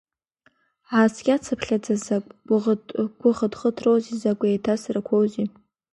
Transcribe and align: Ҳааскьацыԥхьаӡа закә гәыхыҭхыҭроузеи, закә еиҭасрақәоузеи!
Ҳааскьацыԥхьаӡа 0.87 1.95
закә 2.03 2.31
гәыхыҭхыҭроузеи, 3.21 4.17
закә 4.21 4.43
еиҭасрақәоузеи! 4.47 5.47